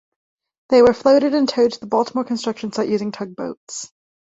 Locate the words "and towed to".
1.35-1.79